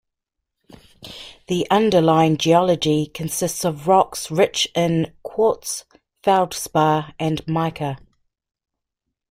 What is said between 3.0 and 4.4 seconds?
consists of rocks